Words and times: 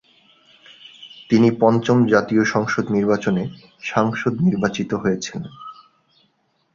তিনি 1.29 1.49
পঞ্চম 1.59 1.97
জাতীয় 2.05 2.43
সংসদ 2.45 2.85
নির্বাচনে 2.91 3.43
সাংসদ 3.81 4.33
নির্বাচিত 4.41 4.91
হয়েছিলেন। 4.93 5.43